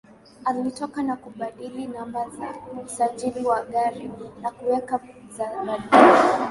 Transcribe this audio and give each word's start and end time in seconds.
Alitoka 0.45 1.03
na 1.03 1.15
kubadili 1.15 1.87
namba 1.87 2.29
za 2.29 2.55
usajili 2.85 3.45
wa 3.45 3.65
gari 3.65 4.11
na 4.41 4.51
kuweka 4.51 4.99
za 5.37 5.63
bandia 5.63 6.39